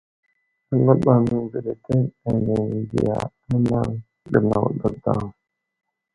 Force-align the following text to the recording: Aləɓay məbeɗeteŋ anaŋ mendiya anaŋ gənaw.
Aləɓay 0.71 1.19
məbeɗeteŋ 1.29 2.01
anaŋ 2.29 2.59
mendiya 2.69 3.15
anaŋ 3.53 3.85
gənaw. 4.31 5.25